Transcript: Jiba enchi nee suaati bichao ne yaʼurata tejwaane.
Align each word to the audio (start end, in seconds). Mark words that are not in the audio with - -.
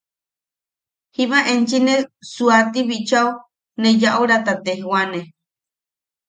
Jiba 1.13 1.39
enchi 1.53 1.77
nee 1.85 2.01
suaati 2.31 2.79
bichao 2.89 3.29
ne 3.79 3.89
yaʼurata 4.01 4.53
tejwaane. 4.65 5.19